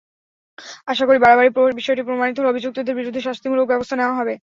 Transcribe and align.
আশা 0.87 1.03
করি, 1.07 1.17
বাড়াবাড়ির 1.19 1.53
বিষয়টি 1.79 2.01
প্রমাণিত 2.03 2.35
হলে 2.39 2.51
অভিযুক্তদের 2.51 2.97
বিরুদ্ধে 2.99 3.25
শাস্তিমূলক 3.27 3.65
ব্যবস্থা 3.67 3.95
নেওয়া 3.95 4.17
হবে। 4.19 4.33